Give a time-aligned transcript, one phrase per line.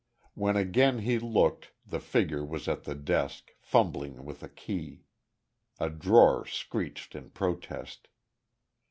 [0.33, 5.03] When again he looked, the figure was at the desk, fumbling with a key....
[5.79, 8.07] A drawer screeched in protest.